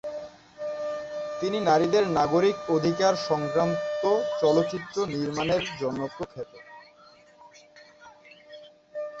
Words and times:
তিনি 1.41 1.57
নারীদের 1.59 2.03
নাগরিক 2.09 2.57
অধিকার 2.69 3.13
সংক্রান্ত 3.29 4.03
চলচ্চিত্র 4.41 4.95
নির্মাণের 5.07 5.63
জন্য 5.79 6.01
প্রখ্যাত। 6.17 6.51